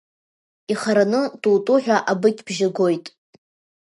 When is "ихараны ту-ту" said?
0.71-1.75